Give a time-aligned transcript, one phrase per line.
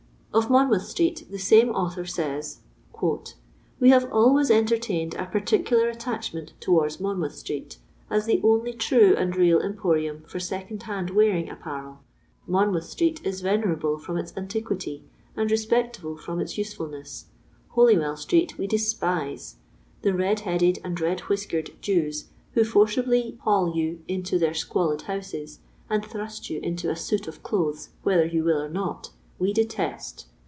[0.33, 2.61] Of Monmonth street the sama author says:—
[3.01, 3.19] Wo
[3.81, 9.59] have always entertained a particular attachment towards Monmouth street, as the only true and real
[9.59, 11.99] emporium for second hand wearing apparel.
[12.47, 15.03] Monmouth street is Yenerable from iU antiquity,
[15.35, 17.25] and respectable from its usefulneis.
[17.71, 19.57] Holy well street we despise;
[20.01, 25.59] the red headed and red whiskered Jews who forcibly haul you into their squalid houses,
[25.89, 29.09] and thrust you into a suit of clothes whether you will or not,
[29.39, 30.27] we detest.